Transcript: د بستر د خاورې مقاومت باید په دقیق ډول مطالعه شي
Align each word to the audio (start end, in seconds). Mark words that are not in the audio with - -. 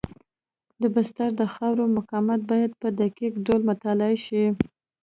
د 0.81 0.83
بستر 0.95 1.29
د 1.39 1.41
خاورې 1.53 1.85
مقاومت 1.97 2.41
باید 2.51 2.71
په 2.81 2.87
دقیق 2.99 3.33
ډول 3.45 3.61
مطالعه 3.71 4.17
شي 4.25 4.43